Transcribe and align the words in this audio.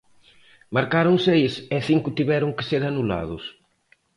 Mercaron 0.75 1.15
seis 1.27 1.51
e 1.75 1.77
cinco 1.89 2.09
tiveron 2.17 2.51
que 2.57 2.67
ser 2.69 2.81
anulados. 2.85 3.43